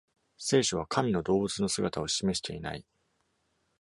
[0.35, 2.83] 聖書は神の動物の姿を示していない。